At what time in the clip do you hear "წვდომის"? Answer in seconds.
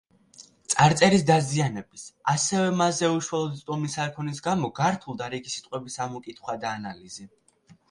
3.61-3.99